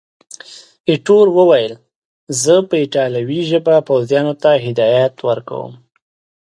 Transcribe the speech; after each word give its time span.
ایټور 0.89 1.27
وویل، 1.37 1.73
زه 2.41 2.55
په 2.69 2.75
ایټالوي 2.83 3.41
ژبه 3.49 3.75
پوځیانو 3.89 4.33
ته 4.41 4.51
هدایات 4.65 5.15
ورکوم. 5.29 5.71